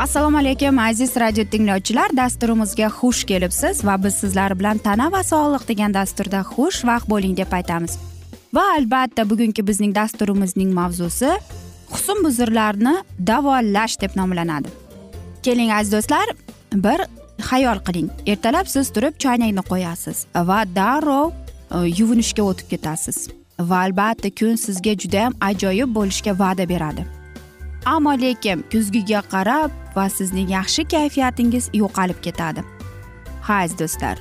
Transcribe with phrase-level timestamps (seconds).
[0.00, 2.16] assalomu alaykum aziz radio tinglovchilar.
[2.16, 7.52] Dasturimizga xush kelibsiz va biz sizlar bilan tana va sog'liq degan dasturda xushvaqt bo'ling deb
[7.52, 7.98] aytamiz.
[8.54, 11.34] Va albatta bugungi bizning dasturimizning mavzusi
[11.92, 12.94] husnbuzarlarni
[13.32, 14.72] davolash deb nomlanadi.
[15.42, 16.26] Keling aziz do'stlar
[16.72, 17.04] bir
[17.50, 18.08] xayol qiling.
[18.26, 23.28] Ertalab siz turib choynakni qo'yasiz va darrov e, yuvinishga o'tib ketasiz.
[23.70, 27.19] Va albatta kun sizga judayam ajoyib bo'lishga va'da beradi.
[27.86, 32.64] Ammo lekin kuzgiga qarab va sizning yaxshi kayfiyatingiz yo'qolib ketadi.
[33.46, 34.16] Ha aziz do'stlar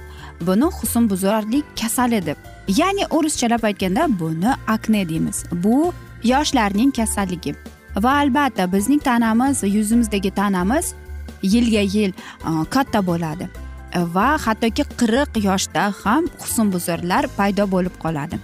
[0.48, 2.38] buni husnbuzarlik kasali deb
[2.68, 5.44] ya'ni o'rischalab aytganda buni akne deymiz.
[5.52, 5.94] Bu
[6.24, 7.56] yoshlarning kasalligi
[7.96, 10.94] va albatta bizning tanamiz yuzimizdagi tanamiz
[11.42, 13.50] yilga yil e, katta bo'ladi
[13.96, 18.40] va hattoki qirq yoshda ham husnbuzarlar paydo bo'lib qoladi.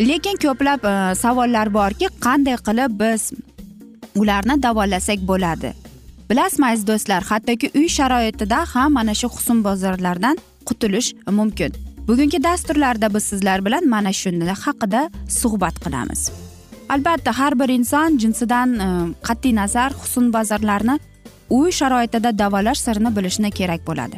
[0.00, 3.32] Lekin ko'plab e, savollar borki qanday qilib biz
[4.16, 5.72] ularni davolasak bo'ladi.
[6.30, 10.36] Bilasizmi aziz do'stlar hattoki uy sharoitida ham mana shu husnbozorlardan
[10.68, 11.72] qutulish mumkin.
[12.08, 16.30] Bugungi dasturlarda biz sizlar bilan mana shuni haqida suhbat qilamiz.
[16.88, 18.88] Albatta har bir inson jinsidan e,
[19.22, 20.98] qat'iy nazar husnbozorlarni
[21.50, 24.16] uy sharoitida davolash sirini bilishni kerak bo'ladi.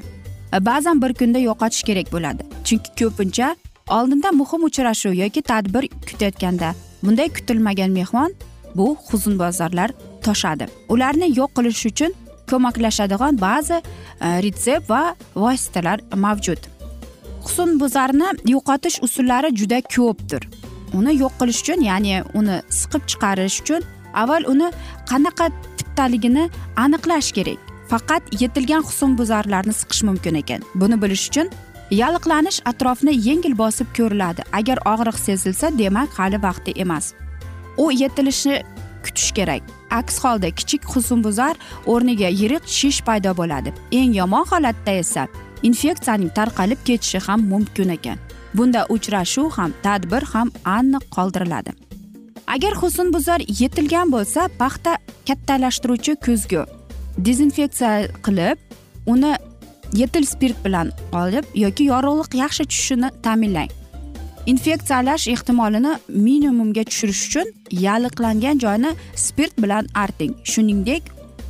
[0.54, 2.42] E, ba'zan bir kunda yo'qotish kerak bo'ladi.
[2.64, 3.56] Chunki ko'pincha
[3.90, 6.74] oldinda muhim uchrashuv yoki tadbir kutayotganda
[7.04, 8.34] bunday kutilmagan mehmon
[8.74, 9.90] bu huzunbozorlar
[10.22, 10.66] toshadi.
[10.88, 12.12] Ularni yo'q qilish uchun
[12.50, 13.78] ko'maklashadigan ba'zi
[14.20, 15.02] e, retsept va
[15.36, 16.60] vositalar mavjud.
[17.44, 20.42] Husnbuzarni yo'qotish usullari juda ko'pdir.
[20.98, 23.82] Uni yo'q qilish uchun ya'ni uni siqib chiqarish uchun
[24.22, 24.68] avval uni
[25.10, 25.46] qanaqa
[25.78, 26.44] tipdaligini
[26.84, 27.58] aniqlash kerak.
[27.90, 30.60] Faqat yetilgan husnbuzarlarni siqish mumkin ekan.
[30.80, 31.48] Buni bilish uchun
[32.00, 34.44] yalliqlanish atrofni yengil bosib ko'riladi.
[34.58, 37.14] Agar og'riq sezilsa demak hali vaqti emas.
[37.78, 38.62] U yetilishni
[39.04, 39.62] kutish kerak.
[39.90, 41.56] Aks holda kichik husnbuzar
[41.86, 43.72] o'rniga yirik shish paydo bo'ladi.
[43.92, 45.26] Eng yomon holatda esa
[45.62, 48.18] infeksiyaning tarqalib ketishi ham mumkin ekan.
[48.54, 51.72] Bunda uchrashuv ham tadbir ham aniq qoldiriladi.
[52.54, 54.92] Agar husnbuzar yetilgan bo'lsa paxta
[55.28, 56.62] kattalashtiruvchi kuzgu
[57.26, 57.92] dezinfeksiya
[58.26, 58.58] qilib
[59.12, 59.32] uni
[60.00, 63.70] yetil spirt bilan olib yoki yorug'lik yaxshi tushishini ta'minlang.
[64.48, 67.48] Infeksiyalash ehtimolini minimumga tushirish uchun
[67.84, 70.32] yalliqlangan joyni spirt bilan arting.
[70.52, 71.02] Shuningdek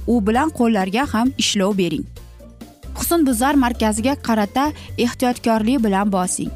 [0.06, 2.06] u bilan qo'llarga ham ishlov bering.
[2.98, 4.64] Husnbuzar markaziga qarata
[5.04, 6.50] ehtiyotkorlik bilan bosing.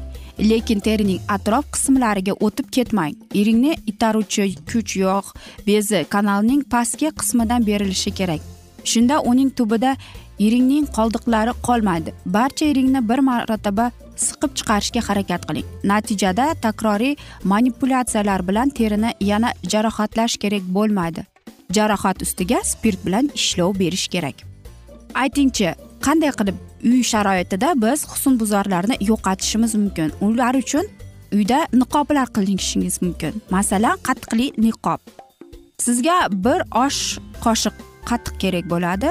[0.49, 3.15] Lekin terining atrof qismlariga o'tib ketmang.
[3.39, 5.33] Iringni itaruvchi kuch yog'
[5.67, 8.41] bezi kanalning pastki qismidan berilishi kerak.
[8.91, 9.95] Shunda uning tubida
[10.39, 12.11] iringning qoldiqlari qolmaydi.
[12.25, 15.67] Barcha iringni bir marotaba siqib chiqarishga harakat qiling.
[15.83, 21.25] Natijada takroriy manipulyatsiyalar bilan terini yana jarohatlash kerak bo'lmaydi.
[21.75, 24.35] Jarohat ustiga spirt bilan ishlov berish kerak.
[25.15, 25.73] Aytingchi
[26.05, 30.11] qanday qilib uy sharoitida biz husnbuzarlarni yo'qotishimiz mumkin?
[30.21, 30.85] Ular uchun
[31.33, 33.41] uyda niqoblar qilishingiz mumkin.
[33.49, 34.99] Masalan qattiqli niqob.
[35.85, 37.75] Sizga bir osh qoshiq
[38.09, 39.09] qatiq kerak bo'ladi.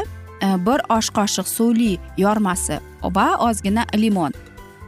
[0.66, 2.76] Bir osh qoshiq suvli yormasi
[3.16, 4.32] va ozgina limon.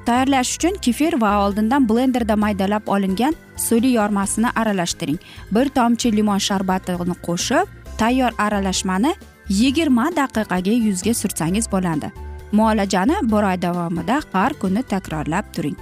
[0.07, 5.19] Tayyorlash uchun kefir va oldindan blenderda maydalab olingan suli yormasini aralashtiring.
[5.55, 7.67] Bir tomchi limon sharbatini qo'shib
[7.99, 9.15] tayyor aralashmani
[9.49, 12.13] yigirma daqiqaga yuzga surtsangiz bo'ladi.
[12.53, 15.77] Muolajani bir oy davomida har kuni takrorlab turing.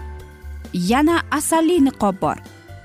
[0.72, 2.36] Yana asalli niqob bor.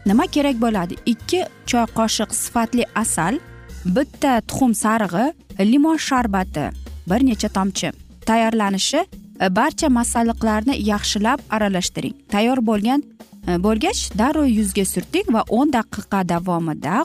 [0.06, 0.96] Nima kerak bo'ladi?
[1.06, 3.40] Ikki choy qoshiq sifatli asal
[3.86, 5.26] bitta tuxum sarig'i
[5.72, 6.66] limon sharbati
[7.10, 7.92] bir necha tomchi.
[8.26, 9.06] Tayyorlanishi
[9.42, 12.16] E, barcha masalliqlarni yaxshilab aralashtiring.
[12.34, 13.04] Tayyor bo'lgan
[13.48, 17.04] e, bo'lgach darrov yuzga surting va o'n daqiqa davomida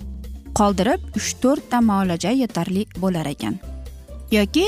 [0.59, 3.59] qoldirib uch to'rtta muolaja yetarli bo'lar ekan.
[4.39, 4.67] Yoki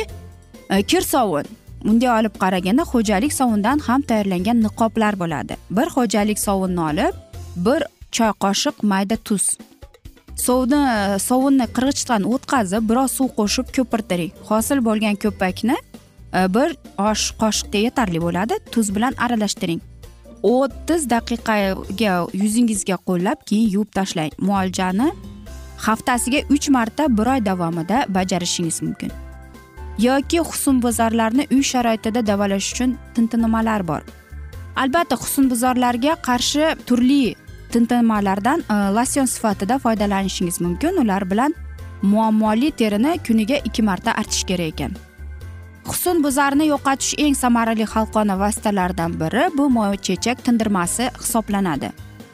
[0.71, 1.47] e, kir sovun.
[1.85, 5.57] Bunday olib qaraganda xo'jalik sovundan ham tayyorlangan niqoblar bo'ladi.
[5.77, 7.15] Bir xo'jalik sovunni olib
[7.67, 7.81] bir
[8.17, 9.45] choy qoshiq mayda tuz.
[10.47, 10.81] Sovni
[11.29, 14.33] sovunni qirg'ichdan o'tkazib biroz suv qo'shib ko'pirtiring.
[14.49, 15.77] Hosil bo'lgan ko'pakni
[16.35, 18.55] Э, bir osh qoshiqda yetarli bo'ladi.
[18.73, 19.81] Tuz bilan aralashtiring.
[20.43, 24.33] O'ttiz daqiqaga yuzingizga qo'llab keyin yuvib tashlang.
[24.39, 25.13] Muolajani
[25.87, 29.13] haftasiga uch marta bir oy davomida bajarishingiz mumkin.
[29.99, 34.03] Yoki husnbuzarlarni uy sharoitida davolash uchun tintinimalar bor.
[34.77, 37.35] Albatta husnbuzarlarga qarshi turli
[37.73, 40.97] tintinimalardan e, losyon sifatida foydalanishingiz mumkin.
[41.03, 41.55] Ular bilan
[42.03, 45.14] muammoli terini kuniga ikki marta artish kerak ekan.
[45.89, 51.89] Husnbuzarni yo'qotish eng samarali xalqona vositalardan biri bu moychechak tindirmasi hisoblanadi.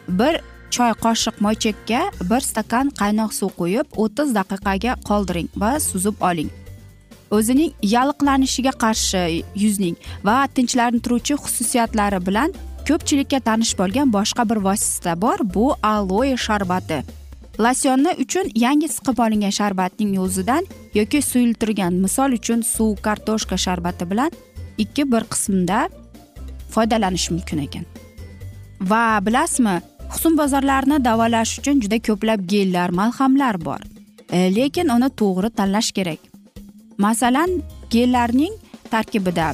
[0.08, 0.35] Bir
[0.75, 2.00] choy qoshiq moychekka
[2.31, 6.50] bir stakan qaynoq suv quyib o'ttiz daqiqaga qoldiring va suzib oling.
[7.37, 9.23] O'zining yalliqlanishiga qarshi
[9.62, 12.50] yuzning va tinchlantiruvchi xususiyatlari bilan
[12.88, 16.99] ko'pchilikka tanish bo'lgan boshqa bir vosita bor bu aloe sharbati.
[17.65, 24.31] Losyonni uchun yangi siqib olingan sharbatning o'zidan yoki suyultirgan misol uchun suv kartoshka sharbati bilan
[24.85, 25.79] ikki bir qismda
[26.75, 27.85] foydalanish mumkin ekan.
[28.91, 29.77] Va bilasizmi
[30.12, 33.83] husnbozorlarni davolash uchun juda ko'plab gellar malhamlar bor.
[34.33, 36.21] E, lekin uni to'g'ri tanlash kerak.
[36.99, 38.55] Masalan gellarning
[38.91, 39.53] tarkibida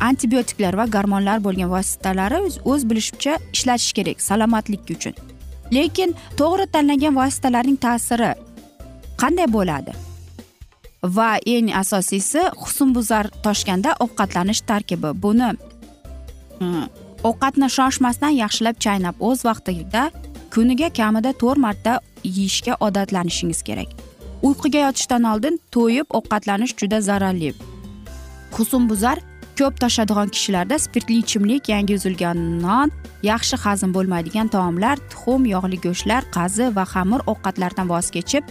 [0.00, 2.40] antibiotiklar va gormonlar bo'lgan vositalari
[2.72, 5.14] o'z bilishicha ishlatish kerak salomatlik uchun.
[5.72, 8.32] Lekin to'g'ri tanlangan vositalarning ta'siri
[9.20, 9.92] qanday bo'ladi?
[11.16, 15.10] Va eng asosiysi husnbuzar toshganda ovqatlanish tarkibi.
[15.22, 15.50] Buni
[16.64, 16.66] e,
[17.28, 20.02] ovqatni shoshmasdan yaxshilab chaynab o'z vaqtida
[20.54, 23.90] kuniga kamida to'rt marta yeyishga odatlanishingiz kerak.
[24.46, 27.54] Uyquga yotishdan oldin to'yib ovqatlanish juda zararli.
[28.56, 29.18] Husnbuzar
[29.58, 32.90] ko'p toshadigan kishilarda spirtli ichimlik yangi uzilgan non
[33.30, 38.44] yaxshi hazm bo'lmaydigan taomlar tuxum yog'li go'shtlar qazi va xamir ovqatlardan voz kechib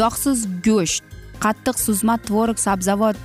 [0.00, 0.38] yog'siz
[0.68, 1.02] go'sht
[1.44, 3.16] qattiq suzma tvorog sabzavot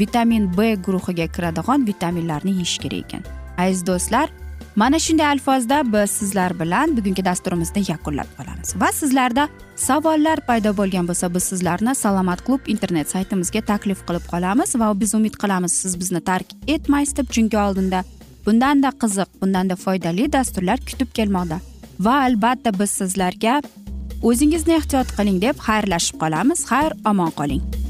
[0.00, 3.22] vitamin b guruhiga kiradigan vitaminlarni yeyish kerak ekan.
[3.58, 4.28] Aziz do'stlar
[4.76, 8.74] mana shunday alfozda biz sizlar bilan bugungi dasturimizni yakunlab qolamiz.
[8.80, 14.76] Va sizlarda savollar paydo bo'lgan bo'lsa biz sizlarni salomat klub internet saytimizga taklif qilib qolamiz
[14.80, 18.04] va biz umid qilamiz siz bizni tark etmaysiz deb chunki oldinda
[18.46, 21.60] bundanda qiziq bundanda foydali dasturlar kutib kelmoqda.
[22.00, 23.60] Va albatta biz sizlarga
[24.22, 26.66] o'zingizni ehtiyot qiling deb xayrlashib qolamiz.
[26.70, 27.89] Xayr omon qoling.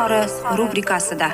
[0.00, 1.28] izhori rubrikasida.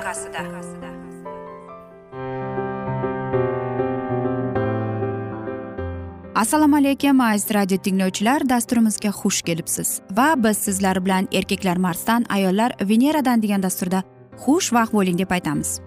[6.35, 8.49] Assalomu alaykum aziz radio tinglovchilar.
[8.49, 10.01] Dasturimizga xush kelibsiz.
[10.11, 14.03] Va biz sizlar bilan erkaklar marsdan ayollar veneradan degan dasturda
[14.45, 15.81] xush vaqt bo'ling deb aytamiz.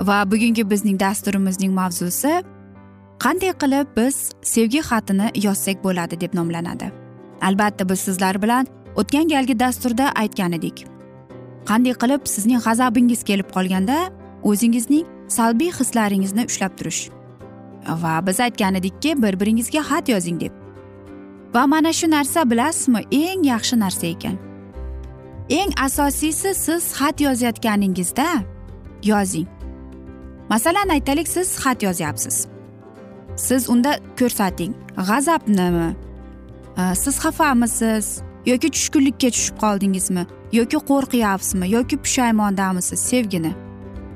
[0.00, 2.42] Va bugungi bizning dasturimizning mavzusi
[3.18, 6.92] qanday qilib biz sevgi xatini yozsak bo'ladi deb nomlanadi.
[7.42, 10.89] Albatta biz sizlar bilan o'tgan galgi dasturda aytgan edik.
[11.68, 13.98] Qanday qilib sizning g'azabingiz kelib qolganda
[14.50, 17.02] o'zingizning salbiy hislaringizni ushlab turish.
[18.02, 20.52] Va biz aytgan edikki bir biringizga xat yozing deb.
[21.54, 24.36] Va mana shu narsa bilasizmi eng yaxshi narsa ekan.
[25.50, 28.28] Eng asosiysi siz xat yozayotganingizda
[29.02, 29.48] yozing.
[30.50, 32.46] Masalan aytaylik siz xat yozyapsiz.
[33.36, 34.72] Siz unda ko'rsating
[35.08, 35.90] g'azabnimi?
[37.02, 38.06] Siz xafamisiz?
[38.46, 40.26] Yoki tushkunlikka tushib qoldingizmi?
[40.52, 41.70] Yoki qo'rqyapsizmi?
[41.70, 43.00] Yoki pushaymondamisiz?
[43.00, 43.52] Sevgini.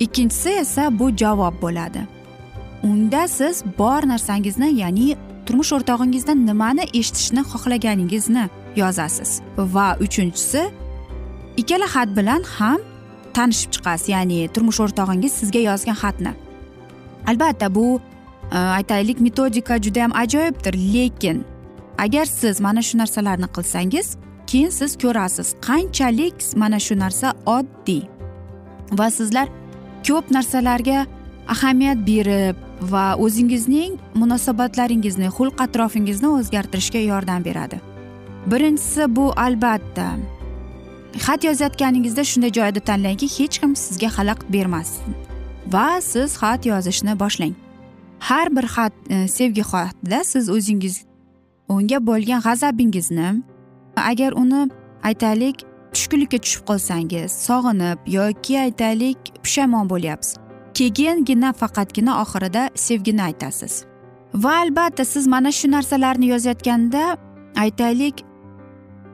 [0.01, 2.07] Ikkinchisi esa bu javob bo'ladi.
[2.83, 5.17] Unda siz bor narsangizni ya'ni
[5.47, 9.41] turmush o'rtog'ingizdan nimani eshitishni xohlaganingizni yozasiz.
[9.59, 10.63] Va uchinchisi
[11.57, 12.81] ikkala xat bilan ham
[13.35, 16.33] tanishib chiqasiz ya'ni turmush o'rtog'ingiz sizga yozgan xatni.
[17.27, 18.01] Albatta bu
[18.53, 21.45] e, aytaylik metodika juda yam ajoyibdir lekin
[21.99, 28.03] agar siz mana shu narsalarni qilsangiz keyin siz ko'rasiz qanchalik mana shu narsa oddiy.
[28.99, 29.49] Va sizlar
[30.07, 31.07] ko'p narsalarga
[31.49, 32.57] ahamiyat berib
[32.93, 37.81] va o'zingizning munosabatlaringizni xulq atrofingizni o'zgartirishga yordam beradi.
[38.47, 40.09] Birinchisi bu albatta
[41.27, 45.15] xat yozayotganingizda shunday joyda tanlangki hech kim sizga xalaqit bermasin.
[45.75, 47.55] Va siz xat yozishni boshlang.
[48.29, 50.97] Har bir xat e, sevgi xatida siz o'zingiz
[51.77, 53.29] unga bo'lgan g'azabingizni
[54.11, 54.63] agar uni
[55.09, 55.57] aytaylik
[55.95, 60.37] tushkunlikka tushib qolsangiz sog'inib yoki aytaylik pushaymon bo'lyapsiz.
[60.79, 63.75] Keyingina faqatgina oxirida sevgini aytasiz.
[64.35, 67.17] Va albatta siz mana shu narsalarni yozayotganda
[67.65, 68.25] aytaylik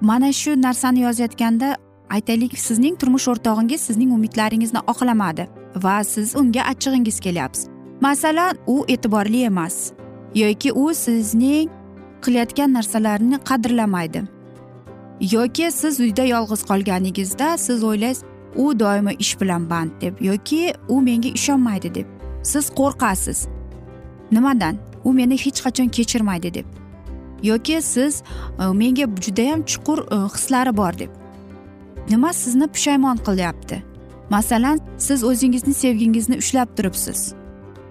[0.01, 1.77] mana shu narsani yozayotganda
[2.11, 5.45] aytaylik sizning turmush o'rtog'ingiz sizning umidlaringizni oqlamadi
[5.85, 7.69] va siz unga achchig'ingiz kelyapsiz.
[8.01, 9.93] Masalan u e'tiborli emas
[10.35, 11.71] yoki u sizning
[12.25, 14.23] qilayotgan narsalarini qadrlamaydi.
[15.21, 18.25] Yoki siz uyda yolg'iz qolganingizda siz o'ylaysiz
[18.57, 22.07] u doimo ish bilan band deb yoki u menga ishonmaydi deb.
[22.43, 23.49] Siz qo'rqasiz.
[24.33, 24.77] Nimadan?
[25.05, 26.67] U meni hech qachon kechirmaydi deb.
[27.43, 28.23] Yoki siz
[28.61, 31.11] e, menga judayam chuqur e, hislari bor deb.
[32.11, 33.83] Nima sizni pushaymon qilyapti?
[34.31, 37.35] Masalan siz o'zingizni sevgingizni ushlab turibsiz.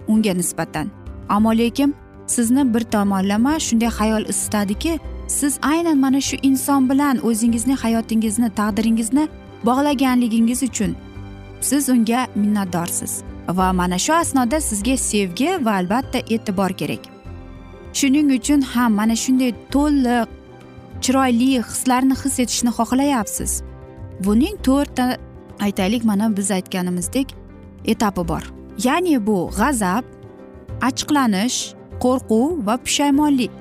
[0.07, 0.91] Unga nisbatan.
[1.29, 1.95] Ammo lekin
[2.36, 4.93] sizni bir tomonlama shunday xayol isitadiki
[5.27, 9.24] siz aynan mana shu inson bilan o'zingizni hayotingizni taqdiringizni
[9.67, 10.91] bog'laganligingiz uchun
[11.62, 13.13] siz unga minnatdorsiz
[13.57, 17.03] va mana shu asnoda sizga sevgi va albatta e'tibor kerak.
[17.93, 20.27] Shuning uchun ham mana shunday to'liq
[21.03, 23.51] chiroyli hislarni his etishni xohlayapsiz.
[24.25, 25.05] Buning to'rtta
[25.65, 27.27] aytaylik mana biz aytganimizdek
[27.86, 28.43] etapi bor.
[28.86, 30.03] Ya'ni bu g'azab
[30.88, 33.51] achchiqlanish qo'rquv va pushaymonlik.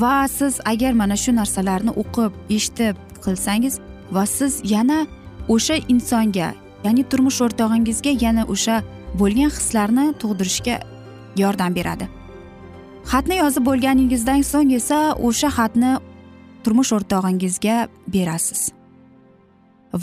[0.00, 3.80] Va siz agar mana shu narsalarni o'qib eshitib qilsangiz
[4.14, 4.98] va siz yana
[5.54, 6.48] o'sha insonga
[6.84, 8.76] ya'ni turmush o'rtog'ingizga yana o'sha
[9.20, 10.76] bo'lgan hislarni tug'dirishga
[11.42, 12.08] yordam beradi.
[13.10, 15.92] Xatni yozib bo'lganingizdan so'ng esa o'sha xatni
[16.64, 17.76] turmush o'rtog'ingizga
[18.14, 18.62] berasiz.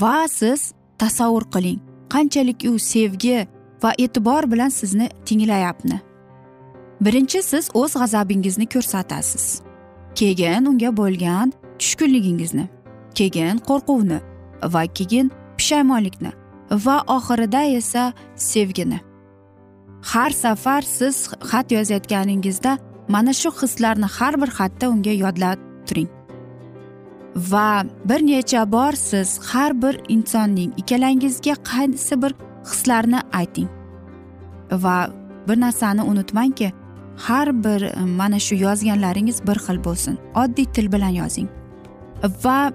[0.01, 1.79] Va siz tasavvur qiling
[2.13, 3.39] qanchalik u sevgi
[3.83, 6.10] va e'tibor bilan sizni tinglayapti
[7.01, 9.61] birinchi siz o'z g'azabingizni ko'rsatasiz.
[10.15, 12.65] Keyin unga bo'lgan tushkunligingizni
[13.17, 14.19] keyin qo'rquvni
[14.73, 16.31] va keyin pushaymonlikni
[16.85, 18.99] va oxirida esa sevgini.
[20.11, 21.15] Har safar siz
[21.51, 22.77] xat yozayotganingizda
[23.07, 26.09] mana shu hislarni har bir xatda unga yodlab turing.
[27.51, 32.31] Va bir necha bor siz har bir insonning ikkalangizga qaysi bir
[32.71, 33.69] hislarni ayting.
[34.71, 34.97] Va
[35.47, 36.71] bir narsani unutmangki
[37.17, 40.17] har bir e, mana shu yozganlaringiz bir xil bo'lsin.
[40.35, 41.49] Oddiy til bilan yozing.
[42.43, 42.71] Va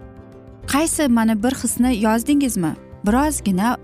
[0.66, 2.72] qaysi mana bir hisni yozdingizmi?
[3.06, 3.76] Birozgina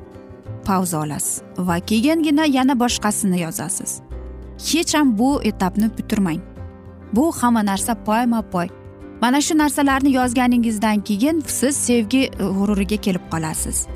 [0.64, 4.00] pauza olasiz va keyingina yana boshqasini yozasiz.
[4.58, 6.40] Hech ham bu etapni bitirmang.
[7.12, 8.68] Bu hamma narsa poyma poy
[9.20, 13.86] mana shu narsalarni yozganingizdan keyin siz sevgi e, g'ururiga kelib qolasiz.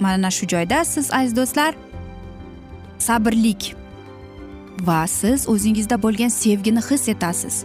[0.00, 1.74] Mana shu joyda siz aziz do'stlar
[2.98, 3.81] sabrlik
[4.80, 7.64] va siz o'zingizda bo'lgan sevgini his etasiz.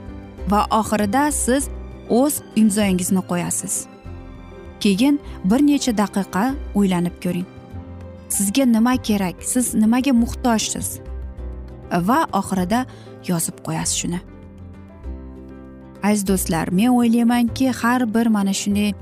[0.49, 1.69] Va oxirida siz
[2.09, 3.87] o'z imzoyingizni qo'yasiz.
[4.79, 6.45] Keyin bir necha daqiqa
[6.75, 7.47] o'ylanib ko'ring.
[8.29, 9.35] Sizga nima kerak?
[9.43, 10.99] Siz nimaga muhtojsiz?
[11.91, 12.85] Va oxirida
[13.27, 14.19] yozib qo'yasiz shuni.
[16.03, 18.93] Aziz do'stlar men o'ylaymanki har bir mana shunday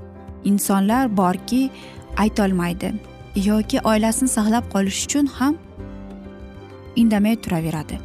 [0.46, 1.70] insonlar borki
[2.18, 2.94] aytolmaydi.
[3.36, 5.56] Yoki oilasini saqlab qolish uchun ham
[6.96, 8.00] indamay turaveradi.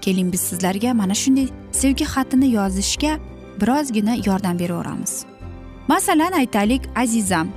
[0.00, 3.18] Keling biz sizlarga mana shunday sevgi xatini yozishga
[3.60, 5.24] birozgina yordam beraveramiz.
[5.88, 7.48] Masalan aytaylik azizam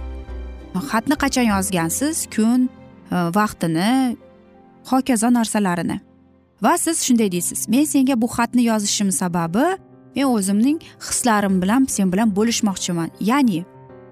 [0.79, 2.27] xatni qachon yozgansiz?
[2.35, 2.69] Kun
[3.11, 4.17] e, vaqtini
[4.91, 5.99] hokazo narsalarini.
[6.61, 9.65] Va siz shunday deysiz men senga bu xatni yozishim sababi
[10.15, 13.09] men o'zimning hislarim bilan sen bilan bo'lishmoqchiman.
[13.19, 13.65] Ya'ni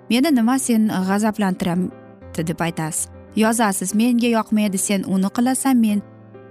[0.10, 3.08] meni nima sen e, g'azablantiryapti deb aytasiz.
[3.36, 6.02] Yozasiz menga yoqmaydi sen uni qilasan men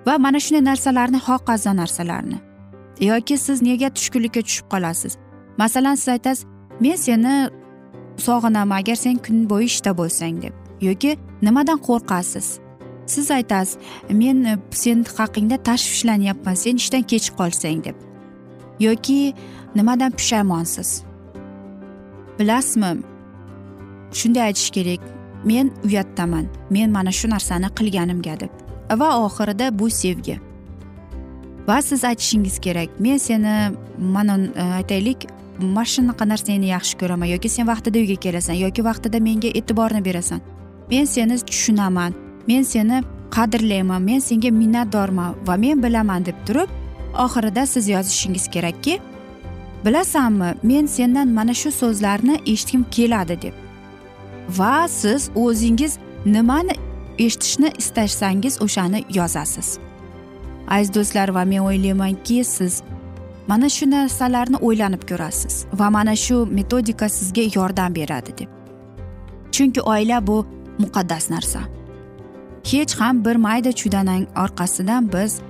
[0.07, 2.39] va mana shunday narsalarni hokazo narsalarni.
[3.01, 5.17] Yoki siz nega tushkunlikka tushib qolasiz?
[5.59, 6.47] Masalan siz aytasiz
[6.81, 7.35] men seni
[8.17, 10.55] sog'inaman agar sen kun bo'yi ishda bo'lsang deb.
[10.81, 12.47] Yoki nimadan qo'rqasiz?
[13.07, 13.79] Siz aytasiz
[14.11, 17.97] men e, seni haqingda tashvishlanyapman sen ishdan kech qolsang deb.
[18.81, 19.35] Yoki
[19.75, 20.91] nimadan pushaymonsiz
[22.39, 22.91] bilasizmi?
[24.13, 25.01] Shunday aytish kerak.
[25.45, 26.47] Men uyatdaman.
[26.71, 28.62] Men mana shu narsani qilganimga deb.
[28.99, 30.41] Va oxirida bu sevgi.
[31.69, 33.55] Va siz aytishingiz kerak men seni
[33.99, 35.27] mana e, aytaylik
[35.59, 40.41] mana shunaqa narsani yaxshi ko'raman yoki sen vaqtida uyga kelasan yoki vaqtida menga e'tiborni berasan.
[40.91, 42.13] Men seni tushunaman
[42.49, 46.69] men seni qadrlayman men senga minnatdorman va men bilaman deb turib
[47.25, 48.99] oxirida siz yozishingiz kerakki
[49.85, 53.55] bilasanmi men sendan mana shu so'zlarni eshitgim keladi deb.
[54.59, 56.75] Va siz o'zingiz nimani
[57.19, 59.79] eshitishni istasangiz o'shani yozasiz.
[60.69, 62.83] Aziz do'stlar va men o'ylaymanki siz
[63.49, 68.51] mana shu narsalarni o'ylanib ko'rasiz va mana shu metodika sizga yordam beradi deb.
[69.53, 70.47] Chunki oila bu
[70.79, 71.61] muqaddas narsa.
[72.71, 75.41] Hech ham bir mayda chudanang orqasidan biz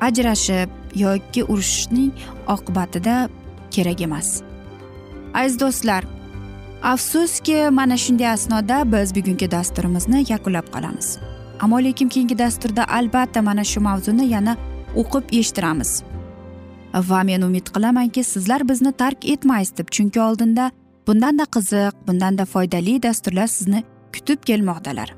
[0.00, 2.12] ajrashib yoki urushishning
[2.48, 3.28] oqibatida
[3.70, 4.42] kerak emas.
[5.34, 6.04] Aziz do'stlar
[6.84, 11.18] afsuski mana shunday asnoda biz bugungi dasturimizni yakunlab qolamiz.
[11.60, 14.56] Ammo lekin keyingi dasturda albatta mana shu mavzuni yana
[14.96, 16.02] o'qib eshittiramiz.
[16.94, 20.70] Va men umid qilamanki sizlar bizni tark etmaysiz deb chunki oldinda
[21.06, 23.82] bundanda qiziq bundanda foydali dasturlar sizni
[24.14, 25.14] kutib kelmoqdalar.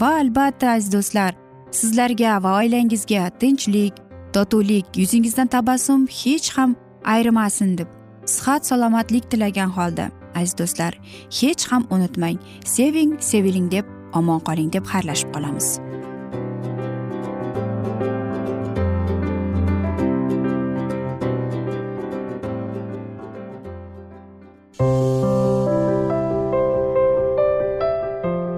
[0.00, 1.32] Va albatta aziz do'stlar
[1.70, 3.94] sizlarga va oilangizga tinchlik
[4.32, 7.88] totuvlik yuzingizdan tabassum hech ham ayrimasin deb
[8.26, 10.94] sihat salomatlik tilagan holda aziz do'stlar
[11.40, 12.38] hech ham unutmang
[12.76, 13.86] seving seviling deb
[14.18, 15.68] omon qoling deb xayrlashib qolamiz.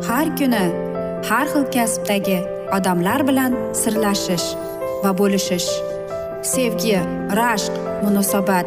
[0.09, 0.65] Har kuni
[1.29, 2.39] har xil kasbdagi
[2.77, 4.49] odamlar bilan sirlashish
[5.03, 5.71] va bo'lishish
[6.53, 6.99] sevgi
[7.39, 8.67] rashq munosabat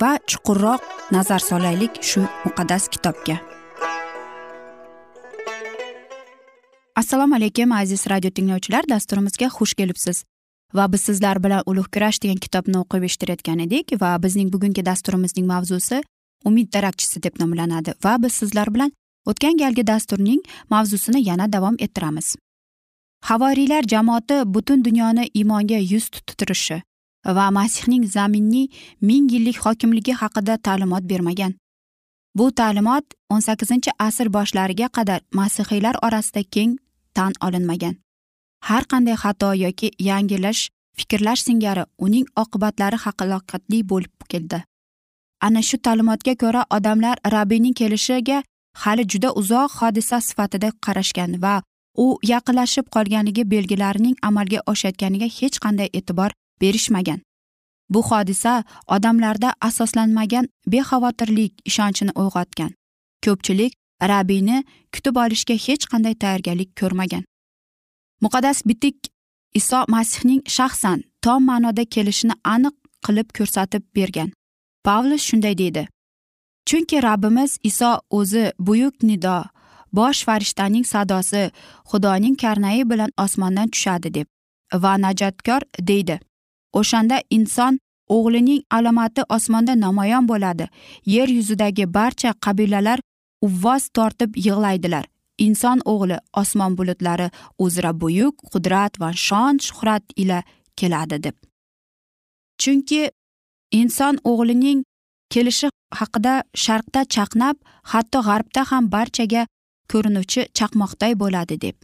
[0.00, 3.36] va chuqurroq nazar solaylik shu muqaddas kitobga.
[6.96, 10.24] Assalomu alaykum aziz radio tinglovchilar dasturimizga xush kelibsiz.
[10.74, 15.46] Va biz sizlar bilan ulug' kurash degan kitobni o'qib eshittirayotgan edik va bizning bugungi dasturimizning
[15.46, 16.02] mavzusi
[16.44, 18.90] umid darakchisi deb nomlanadi va biz sizlar bilan
[19.26, 22.36] o'tgan galgi dasturning mavzusini yana davom ettiramiz.
[23.24, 26.82] Havoriylar jamoati butun dunyoni iymonga yuz tutirishi
[27.26, 28.68] va masihning zaminning
[29.00, 31.54] ming yillik hokimligi haqida ta'limot bermagan.
[32.34, 36.78] Bu ta'limot o'n sakkizinchi asr boshlariga qadar masihiylar orasida keng
[37.14, 37.94] tan olinmagan.
[38.68, 40.62] Har qanday xato yoki yangilash
[40.98, 44.64] fikrlash singari uning oqibatlari halokatli bo'lib keldi.
[45.40, 48.42] Ana shu ta'limotga ko'ra odamlar rabbiyning kelishiga
[48.82, 51.54] hali juda uzoq hodisa sifatida qarashgan va
[52.04, 56.30] u yaqinlashib qolganligi belgilarining amalga oshayotganiga hech qanday e'tibor
[56.64, 57.20] berishmagan.
[57.94, 58.54] Bu hodisa
[58.96, 62.70] odamlarda asoslanmagan bexavotirlik ishonchini uyg'otgan.
[63.24, 63.72] Ko'pchilik
[64.12, 64.58] rabiyni
[64.94, 67.24] kutib olishga hech qanday tayyorgarlik ko'rmagan.
[68.24, 68.96] Muqaddas bitik
[69.60, 74.30] iso masihning shaxsan tom ma'noda kelishini aniq qilib ko'rsatib bergan.
[74.86, 75.84] Pavlus shunday deydi
[76.66, 79.44] chunki rabbimiz iso o'zi buyuk nido
[79.92, 81.50] bosh farishtaning sadosi
[81.90, 84.26] xudoning karnayi bilan osmondan tushadi deb
[84.82, 86.20] va najotkor deydi.
[86.80, 87.78] O'shanda inson
[88.16, 90.68] o'g'lining alomati osmonda namoyon bo'ladi.
[91.14, 92.98] Yer yuzidagi barcha qabilalar
[93.46, 95.04] uvvos tortib yig'laydilar.
[95.38, 100.42] Inson o'g'li osmon bulutlari uzra buyuk qudrat va shon shuhrat ila
[100.78, 101.36] keladi deb.
[102.62, 103.02] Chunki
[103.80, 104.84] inson o'g'lining
[105.32, 105.68] kelishi
[106.00, 106.34] haqida
[106.64, 107.56] sharqda chaqnab
[107.92, 109.42] hatto g'arbda ham barchaga
[109.90, 111.76] ko'rinuvchi chaqmoqday bo'ladi deb.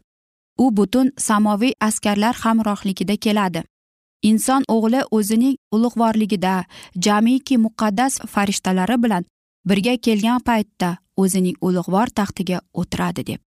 [0.62, 3.60] U butun samoviy askarlar hamrohligida keladi.
[4.22, 6.64] Inson o'g'li o'zining ulug'vorligida
[7.04, 9.24] jamiki muqaddas farishtalari bilan
[9.68, 13.40] birga kelgan paytda o'zining ulug'vor taxtiga o'tiradi deb.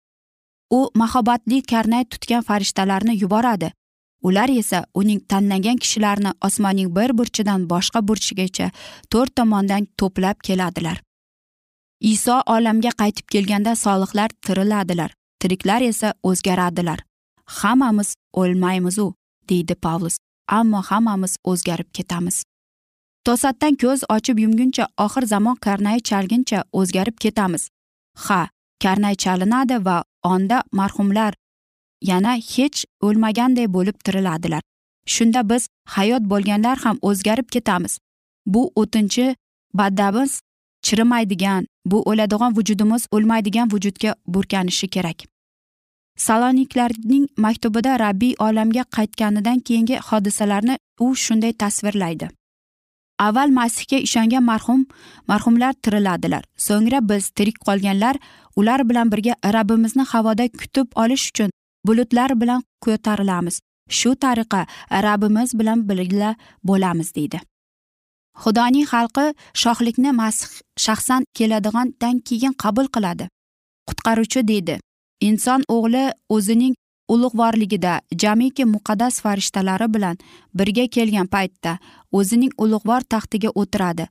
[0.70, 3.72] U mahobatli karnay tutgan farishtalarni yuboradi.
[4.22, 8.70] Ular esa uning tanlagan kishilarini osmonning bir burchidan boshqa burchigacha
[9.10, 11.02] to'rt tomondan to'plab keladilar.
[12.00, 15.10] Iso olamga qaytib kelganda solihlar tiriladilar
[15.42, 16.98] tiriklar esa o'zgaradilar.
[17.58, 19.14] Hammamiz o'lmaymizu
[19.50, 20.16] deydi pavlus.
[20.48, 22.44] Ammo hammamiz o'zgarib ketamiz.
[23.24, 27.68] To'satdan ko'z ochib yumguncha oxir zamon karnayi chalguncha o'zgarib ketamiz.
[28.24, 28.48] Ha
[28.82, 31.32] karnay chalinadi va onda marhumlar
[32.10, 34.62] yana hech o'lmaganday bo'lib tiriladilar.
[35.06, 37.98] Shunda biz hayot bo'lganlar ham o'zgarib ketamiz.
[38.46, 39.36] Bu o'tinchi
[39.74, 40.40] baddamiz
[40.82, 45.31] chirimaydigan bu o'ladigan vujudimiz o'lmaydigan vujudga burkanishi kerak.
[46.16, 52.28] Saloniklarning maktubida rabbiy olamga qaytganidan keyingi hodisalarni u shunday tasvirlaydi.
[53.18, 54.86] Avval masihga ishongan marhum
[55.28, 56.44] marhumlar tiriladilar.
[56.66, 58.16] So'ngra biz tirik qolganlar
[58.56, 61.50] ular bilan birga rabbimizni havoda kutib olish uchun
[61.86, 63.60] bulutlar bilan ko'tarilamiz.
[63.98, 64.66] Shu tariqa
[65.06, 67.40] rabbimiz bilan birga bo'lamiz deydi.
[68.42, 69.26] Xudoning xalqi
[69.62, 70.48] shohlikni masih
[70.84, 73.28] shaxsan keladigandan keyin qabul qiladi.
[73.88, 74.80] Qutqaruvchi deydi.
[75.28, 76.04] Inson o'g'li
[76.36, 76.74] o'zining
[77.14, 80.16] ulug'vorligida jamiki muqaddas farishtalari bilan
[80.58, 81.72] birga kelgan paytda
[82.18, 84.06] o'zining ulug'vor taxtiga o'tiradi.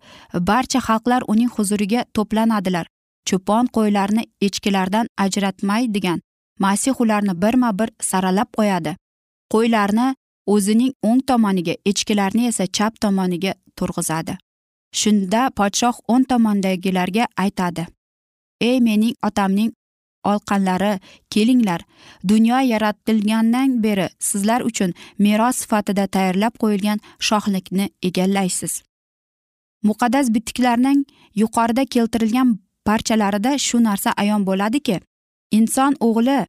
[0.49, 2.85] Barcha xalqlar uning huzuriga to'planadilar.
[3.27, 6.19] Cho'pon qo'ylarni echkilardan ajratmaydigan
[6.59, 8.95] masih ularni birma bir saralab qo'yadi.
[9.53, 10.07] Qo'ylarni
[10.53, 14.37] o'zining o'ng tomoniga echkilarni esa chap tomoniga turg'izadi.
[14.99, 17.85] Shunda podshoh o'ng tomondagilarga aytadi
[18.61, 19.71] ey mening otamning
[20.23, 21.81] olqanlari kelinglar
[22.27, 28.83] dunyo yaratilgandan beri sizlar uchun meros sifatida tayyorlab qo'yilgan shohlikni egallaysiz.
[29.83, 31.05] Muqaddas bitiklarning
[31.35, 34.99] yuqorida keltirilgan parchalarida shu narsa ayon bo'ladiki
[35.51, 36.39] inson o'g'li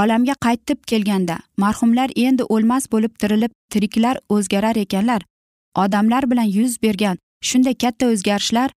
[0.00, 5.22] olamga qaytib kelganda marhumlar endi o'lmas bo'lib tirilib tiriklar o'zgarar ekanlar
[5.84, 8.70] odamlar bilan yuz bergan shunday katta o'zgarishlar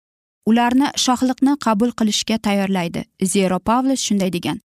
[0.46, 3.04] ularni shohlikni qabul qilishga tayyorlaydi.
[3.24, 4.60] Zero pavlus shunday degan.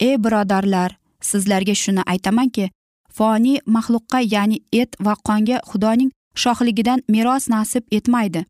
[0.00, 2.70] Ey birodarlar sizlarga shuni aytamanki
[3.16, 6.10] foniy maxluqqa ya'ni et va qonga xudoning
[6.42, 8.44] shohligidan meros nasib etmaydi.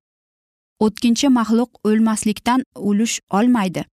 [0.84, 3.84] O'tkinchi maxluq o'lmaslikdan ulush olmaydi.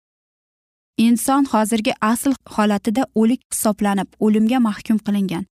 [0.98, 5.46] Inson hozirgi asl holatida o'lik hisoblanib o'limga mahkum qilingan.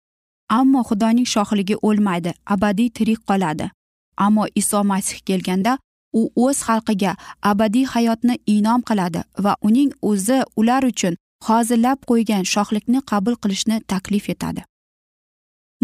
[0.58, 3.66] Ammo xudoning shohligi o'lmaydi abadiy tirik qoladi.
[4.16, 5.78] Ammo iso masih kelganda
[6.20, 7.12] u o'z xalqiga
[7.50, 11.14] abadiy hayotni inom qiladi va uning o'zi ular uchun
[11.46, 14.62] hozirlab qo'ygan shohlikni qabul qilishni taklif etadi.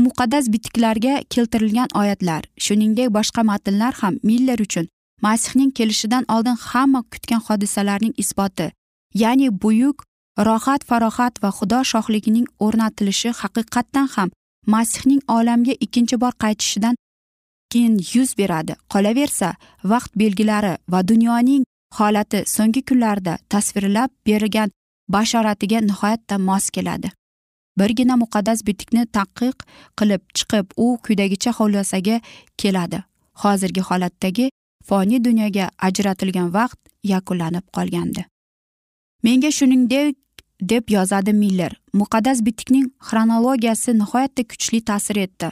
[0.05, 4.87] Muqaddas bitiklarga keltirilgan oyatlar shuningdek boshqa matnlar ham miller uchun
[5.27, 8.67] masihning kelishidan oldin hamma kutgan hodisalarning isboti
[9.23, 10.03] ya'ni buyuk
[10.49, 14.29] rohat farohat va xudo shohligining o'rnatilishi haqiqatdan ham
[14.75, 16.95] masihning olamga ikkinchi bor qaytishidan
[17.75, 18.75] keyin yuz beradi.
[18.93, 19.55] Qolaversa
[19.93, 21.65] vaqt belgilari va dunyoning
[21.99, 24.71] holati so'nggi kunlarda tasvirlab berilgan
[25.15, 27.09] bashoratiga nihoyatda mos keladi.
[27.79, 29.57] Birgina muqaddas bitikni taqiq
[29.99, 32.21] qilib chiqib u quyidagicha xulosaga
[32.61, 32.99] keladi.
[33.43, 34.47] Hozirgi holatdagi
[34.89, 36.81] foniy dunyoga ajratilgan vaqt
[37.13, 38.23] yakunlanib qolgandi.
[39.25, 40.17] Menga shuningdek
[40.73, 45.49] deb yozadi miller muqaddas bitikning xronologiyasi nihoyatda kuchli ta'sir etdi.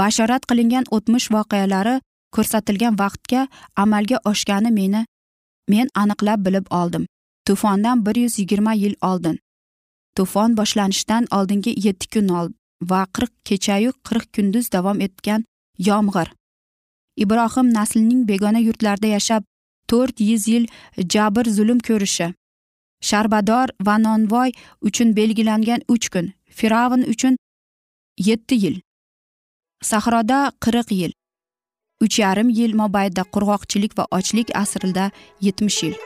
[0.00, 1.94] Bashorat qilingan o'tmish voqealari
[2.34, 3.46] ko'rsatilgan vaqtga
[3.84, 5.02] amalga oshgani meni
[5.72, 7.06] men aniqlab bilib oldim.
[7.46, 9.38] Tufondan bir yuz yigirma yil oldin.
[10.16, 12.28] Tufon boshlanishidan oldingi yetti kun
[12.90, 15.44] va qirq kechayu qirq kunduz davom etgan
[15.78, 16.28] yomg'ir.
[17.16, 19.42] Ibrohim naslining begona yurtlarda yashab
[19.88, 20.64] to'rt yuz yil
[21.14, 22.28] jabr zulm ko'rishi
[23.08, 24.50] sharbador va nonvoy
[24.88, 26.26] uchun belgilangan uch kun
[26.58, 27.36] fir'avn uchun
[28.28, 28.76] yetti yil.
[29.90, 31.12] Sahroda qirq yil
[32.04, 35.10] uch yarim yil mobaynida qurg'oqchilik va ochlik asrida
[35.46, 35.96] yetmish yil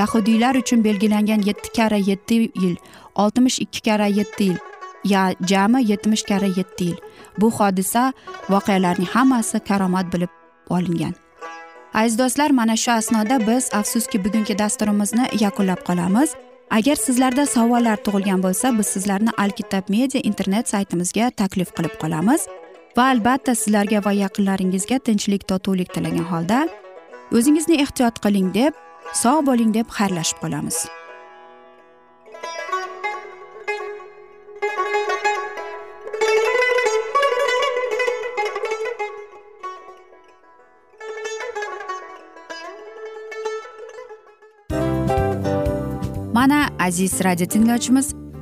[0.00, 2.76] yahudiylar uchun belgilangan yetti karra yetti yil
[3.14, 4.58] oltmish ikki karra yetti yil
[5.04, 6.96] ya jami yetmish karra yetti yil.
[7.38, 8.12] Bu hodisa
[8.48, 10.28] voqealarning hammasi karomat bilib
[10.68, 11.14] olingan.
[11.94, 16.34] Aziz do'stlar mana shu asnoda biz afsuski bugungi dasturimizni yakunlab qolamiz.
[16.70, 22.46] Agar sizlarda savollar tug'ilgan bo'lsa biz sizlarni alkitab media internet saytimizga taklif qilib qolamiz.
[22.96, 26.60] Va albatta sizlarga va yaqinlaringizga tinchlik totuvlik tilagan holda
[27.38, 28.72] o'zingizni ehtiyot qiling deb
[29.22, 30.86] sog' bo'ling deb xayrlashib qolamiz.
[46.34, 48.19] Mana aziz radio tinglovchimiz